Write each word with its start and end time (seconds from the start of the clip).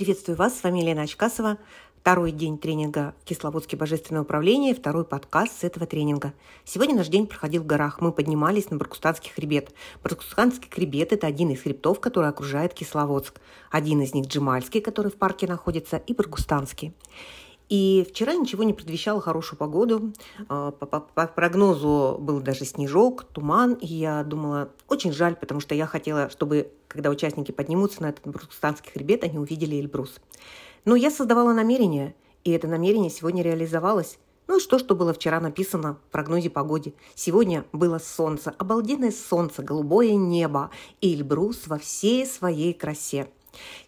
Приветствую 0.00 0.34
вас, 0.38 0.58
с 0.58 0.62
вами 0.62 0.78
Елена 0.78 1.02
Очкасова. 1.02 1.58
Второй 2.00 2.32
день 2.32 2.56
тренинга 2.56 3.14
в 3.20 3.24
Кисловодске 3.26 3.76
Божественное 3.76 4.22
управление, 4.22 4.74
второй 4.74 5.04
подкаст 5.04 5.60
с 5.60 5.62
этого 5.64 5.84
тренинга. 5.84 6.32
Сегодня 6.64 6.94
наш 6.94 7.08
день 7.08 7.26
проходил 7.26 7.62
в 7.62 7.66
горах. 7.66 8.00
Мы 8.00 8.10
поднимались 8.10 8.70
на 8.70 8.78
Баркустанский 8.78 9.30
хребет. 9.30 9.74
Баркустанский 10.02 10.70
хребет– 10.70 11.12
это 11.12 11.26
один 11.26 11.50
из 11.50 11.60
хребтов, 11.60 12.00
который 12.00 12.30
окружает 12.30 12.72
Кисловодск. 12.72 13.42
Один 13.70 14.00
из 14.00 14.14
них– 14.14 14.26
Джемальский, 14.26 14.80
который 14.80 15.12
в 15.12 15.16
парке 15.16 15.46
находится, 15.46 15.98
и 15.98 16.14
Баркустанский. 16.14 16.94
И 17.70 18.04
вчера 18.10 18.34
ничего 18.34 18.64
не 18.64 18.74
предвещало 18.74 19.20
хорошую 19.20 19.56
погоду. 19.56 20.12
А, 20.48 20.72
по, 20.72 20.86
по, 20.86 21.00
по 21.00 21.26
прогнозу 21.28 22.16
был 22.20 22.40
даже 22.40 22.64
снежок, 22.64 23.24
туман. 23.32 23.74
И 23.74 23.86
я 23.86 24.24
думала, 24.24 24.70
очень 24.88 25.12
жаль, 25.12 25.36
потому 25.36 25.60
что 25.60 25.74
я 25.76 25.86
хотела, 25.86 26.28
чтобы, 26.30 26.72
когда 26.88 27.10
участники 27.10 27.52
поднимутся 27.52 28.02
на 28.02 28.08
этот 28.08 28.26
Баркустанский 28.26 28.90
хребет, 28.90 29.22
они 29.22 29.38
увидели 29.38 29.76
Эльбрус. 29.76 30.16
Но 30.84 30.96
я 30.96 31.12
создавала 31.12 31.52
намерение, 31.52 32.16
и 32.42 32.50
это 32.50 32.66
намерение 32.66 33.08
сегодня 33.08 33.44
реализовалось. 33.44 34.18
Ну 34.48 34.56
и 34.56 34.60
что, 34.60 34.80
что 34.80 34.96
было 34.96 35.14
вчера 35.14 35.38
написано 35.38 35.94
в 36.08 36.10
прогнозе 36.10 36.50
погоды? 36.50 36.94
Сегодня 37.14 37.64
было 37.72 37.98
солнце, 37.98 38.52
обалденное 38.58 39.12
солнце, 39.12 39.62
голубое 39.62 40.16
небо 40.16 40.70
и 41.00 41.14
Эльбрус 41.14 41.68
во 41.68 41.78
всей 41.78 42.26
своей 42.26 42.74
красе. 42.74 43.28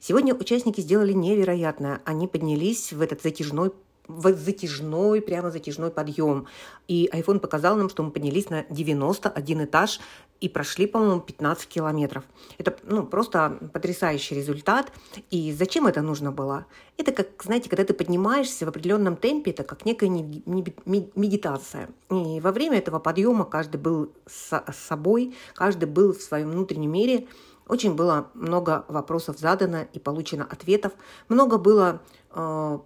Сегодня 0.01 0.35
участники 0.35 0.81
сделали 0.81 1.13
невероятное. 1.13 2.01
Они 2.05 2.27
поднялись 2.27 2.93
в 2.93 3.01
этот 3.01 3.23
затяжной 3.23 3.73
в 4.09 4.35
затяжной, 4.35 5.21
прямо 5.21 5.51
затяжной 5.51 5.91
подъем. 5.91 6.47
И 6.89 7.09
iPhone 7.13 7.39
показал 7.39 7.77
нам, 7.77 7.89
что 7.89 8.03
мы 8.03 8.11
поднялись 8.11 8.51
на 8.51 8.65
91 8.69 9.65
этаж 9.65 10.01
и 10.41 10.49
прошли, 10.49 10.87
по-моему, 10.87 11.21
15 11.21 11.69
километров. 11.69 12.25
Это 12.59 12.77
ну, 12.83 13.07
просто 13.07 13.59
потрясающий 13.73 14.35
результат. 14.35 14.93
И 15.31 15.53
зачем 15.53 15.87
это 15.87 16.03
нужно 16.03 16.33
было? 16.33 16.67
Это 16.99 17.13
как, 17.13 17.29
знаете, 17.45 17.71
когда 17.71 17.85
ты 17.85 17.95
поднимаешься 17.95 18.67
в 18.67 18.69
определенном 18.69 19.17
темпе, 19.17 19.53
это 19.53 19.63
как 19.63 19.85
некая 19.85 20.09
медитация. 20.09 21.89
И 22.11 22.41
во 22.41 22.51
время 22.51 22.79
этого 22.79 22.99
подъема 22.99 23.45
каждый 23.45 23.77
был 23.77 24.13
с 24.27 24.65
собой, 24.89 25.35
каждый 25.55 25.85
был 25.87 26.13
в 26.13 26.21
своем 26.21 26.51
внутреннем 26.51 26.91
мире. 26.91 27.29
Очень 27.69 27.95
было 27.95 28.29
много 28.35 28.85
вопросов 28.89 29.39
задано 29.39 29.87
и 29.93 29.99
получено 29.99 30.47
ответов. 30.51 30.93
Много 31.29 31.59
было 31.59 32.01
э, 32.31 32.79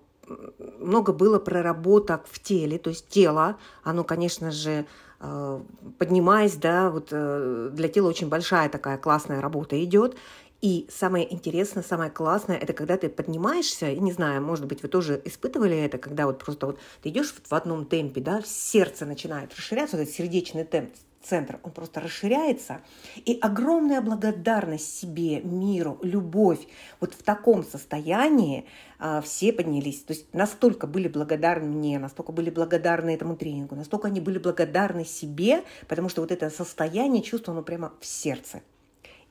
много 0.79 1.13
было 1.13 1.39
проработок 1.39 2.27
в 2.27 2.41
теле, 2.41 2.79
то 2.79 2.91
есть 2.91 3.09
тело, 3.09 3.57
оно, 3.85 4.05
конечно 4.05 4.51
же, 4.51 4.87
э, 5.21 5.61
поднимаясь, 5.99 6.57
да, 6.57 6.91
вот 6.91 7.09
э, 7.11 7.71
для 7.73 7.89
тела 7.89 8.09
очень 8.09 8.29
большая 8.29 8.69
такая 8.69 8.99
классная 8.99 9.41
работа 9.41 9.83
идет. 9.83 10.17
И 10.63 10.89
самое 10.91 11.33
интересное, 11.33 11.83
самое 11.83 12.11
классное, 12.11 12.57
это 12.57 12.73
когда 12.73 12.97
ты 12.97 13.11
поднимаешься, 13.11 13.91
и 13.91 14.01
не 14.01 14.13
знаю, 14.13 14.43
может 14.43 14.67
быть, 14.67 14.83
вы 14.83 14.89
тоже 14.89 15.21
испытывали 15.25 15.77
это, 15.77 15.99
когда 15.99 16.27
вот 16.27 16.39
просто 16.39 16.67
вот 16.67 16.79
ты 17.03 17.11
идешь 17.11 17.33
в 17.33 17.53
одном 17.53 17.85
темпе, 17.85 18.23
да, 18.23 18.43
сердце 18.45 19.05
начинает 19.05 19.55
расширяться, 19.55 19.97
вот 19.97 20.05
этот 20.05 20.15
сердечный 20.15 20.65
темп, 20.65 20.95
центр, 21.23 21.59
он 21.63 21.73
просто 21.73 22.01
расширяется. 22.01 22.81
И 23.25 23.39
огромная 23.41 24.01
благодарность 24.01 24.99
себе, 24.99 25.41
миру, 25.41 25.99
любовь. 26.03 26.67
Вот 27.01 27.15
в 27.15 27.23
таком 27.23 27.65
состоянии 27.65 28.67
а, 28.99 29.21
все 29.21 29.53
поднялись. 29.53 30.03
То 30.03 30.13
есть 30.13 30.33
настолько 30.33 30.87
были 30.87 31.09
благодарны 31.09 31.67
мне, 31.69 31.99
настолько 31.99 32.33
были 32.33 32.51
благодарны 32.51 33.11
этому 33.11 33.37
тренингу, 33.37 33.75
настолько 33.75 34.09
они 34.09 34.21
были 34.21 34.39
благодарны 34.39 35.05
себе, 35.05 35.65
потому 35.89 36.09
что 36.09 36.21
вот 36.21 36.31
это 36.31 36.51
состояние 36.51 37.23
чувства, 37.23 37.53
оно 37.53 37.63
прямо 37.63 37.93
в 38.01 38.07
сердце. 38.07 38.63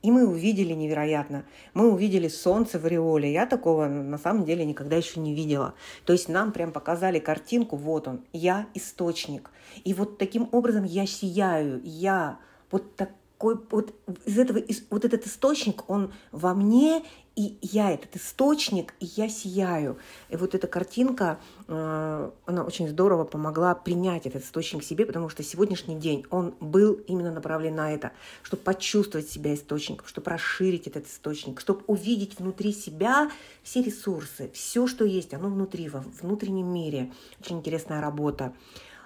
И 0.06 0.12
мы 0.12 0.28
увидели 0.28 0.74
невероятно. 0.74 1.46
Мы 1.74 1.92
увидели 1.92 2.28
солнце 2.28 2.78
в 2.78 2.86
ореоле. 2.86 3.34
Я 3.34 3.48
такого 3.48 3.88
на 3.88 4.20
самом 4.20 4.46
деле 4.46 4.64
никогда 4.64 4.98
еще 4.98 5.20
не 5.20 5.34
видела. 5.34 5.74
То 6.06 6.14
есть 6.14 6.30
нам 6.30 6.52
прям 6.52 6.72
показали 6.72 7.18
картинку, 7.18 7.76
вот 7.76 8.08
он, 8.08 8.22
я 8.32 8.68
источник. 8.76 9.50
И 9.84 9.96
вот 9.96 10.20
таким 10.20 10.48
образом 10.52 10.84
я 10.84 11.08
сияю, 11.08 11.82
я 11.84 12.38
вот 12.70 12.96
так 12.96 13.10
такой 13.36 13.60
вот 13.70 13.94
из 14.26 14.40
этого 14.40 14.62
вот 14.90 15.06
этот 15.06 15.28
источник, 15.28 15.90
он 15.90 16.14
во 16.32 16.54
мне, 16.54 17.04
и 17.36 17.58
я 17.62 17.92
этот 17.92 18.16
источник, 18.16 18.94
и 19.02 19.06
я 19.18 19.28
сияю. 19.28 19.98
И 20.30 20.38
вот 20.38 20.56
эта 20.56 20.68
картинка, 20.68 21.38
э, 21.68 22.32
она 22.46 22.64
очень 22.64 22.88
здорово 22.88 23.26
помогла 23.26 23.76
принять 23.76 24.26
этот 24.26 24.44
источник 24.44 24.84
себе, 24.86 25.06
потому 25.06 25.28
что 25.28 25.44
сегодняшний 25.44 25.98
день, 25.98 26.26
он 26.30 26.56
был 26.62 26.94
именно 26.94 27.34
направлен 27.34 27.76
на 27.76 27.92
это, 27.92 28.14
чтобы 28.42 28.64
почувствовать 28.64 29.30
себя 29.30 29.54
источником, 29.54 30.08
чтобы 30.08 30.32
расширить 30.32 30.88
этот 30.88 31.08
источник, 31.08 31.60
чтобы 31.60 31.82
увидеть 31.88 32.40
внутри 32.40 32.72
себя 32.72 33.30
все 33.64 33.82
ресурсы, 33.82 34.50
все, 34.54 34.88
что 34.88 35.04
есть, 35.04 35.34
оно 35.34 35.50
внутри, 35.50 35.90
во 35.90 36.00
внутреннем 36.22 36.68
мире. 36.68 37.12
Очень 37.42 37.58
интересная 37.58 38.00
работа. 38.00 38.54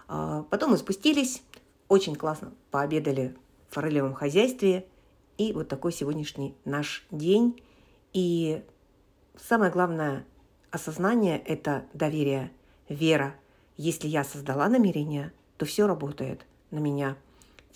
А, 0.07 0.43
потом 0.51 0.71
мы 0.71 0.77
спустились, 0.77 1.41
очень 1.87 2.15
классно 2.15 2.53
пообедали 2.69 3.35
форелевом 3.69 4.13
хозяйстве. 4.13 4.85
И 5.37 5.53
вот 5.53 5.67
такой 5.67 5.91
сегодняшний 5.91 6.55
наш 6.65 7.05
день. 7.11 7.61
И 8.13 8.63
самое 9.37 9.71
главное 9.71 10.25
осознание– 10.71 11.39
это 11.45 11.85
доверие, 11.93 12.51
вера. 12.89 13.35
Если 13.77 14.07
я 14.07 14.23
создала 14.23 14.67
намерение, 14.67 15.31
то 15.57 15.65
все 15.65 15.87
работает 15.87 16.45
на 16.71 16.79
меня. 16.79 17.15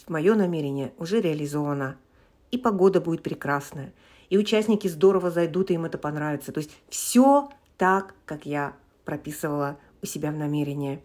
Мое 0.07 0.35
намерение 0.35 0.93
уже 0.97 1.21
реализовано. 1.21 1.97
И 2.51 2.57
погода 2.57 2.99
будет 2.99 3.23
прекрасная. 3.23 3.93
И 4.29 4.37
участники 4.37 4.87
здорово 4.87 5.31
зайдут, 5.31 5.71
и 5.71 5.75
им 5.75 5.85
это 5.85 5.97
понравится. 5.97 6.51
То 6.51 6.59
есть 6.59 6.71
все 6.89 7.49
так, 7.77 8.15
как 8.25 8.45
я 8.45 8.75
прописывала 9.05 9.77
у 10.01 10.05
себя 10.05 10.31
в 10.31 10.35
намерении. 10.35 11.01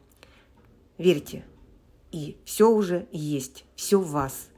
Верьте, 0.98 1.44
и 2.10 2.38
все 2.44 2.68
уже 2.68 3.06
есть, 3.12 3.64
все 3.76 4.00
в 4.00 4.10
вас 4.10 4.48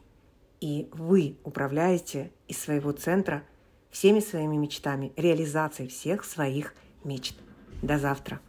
и 0.60 0.88
вы 0.92 1.36
управляете 1.44 2.30
из 2.48 2.58
своего 2.58 2.92
центра 2.92 3.44
всеми 3.90 4.20
своими 4.20 4.56
мечтами, 4.56 5.12
реализацией 5.16 5.88
всех 5.88 6.24
своих 6.24 6.74
мечт. 7.02 7.36
До 7.82 7.98
завтра. 7.98 8.40